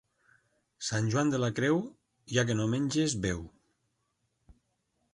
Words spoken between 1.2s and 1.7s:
de la